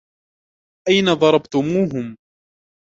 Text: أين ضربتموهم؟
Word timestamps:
أين 0.89 1.05
ضربتموهم؟ 1.13 2.15